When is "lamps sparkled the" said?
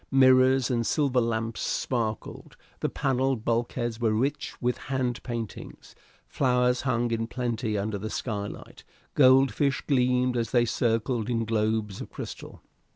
1.21-2.89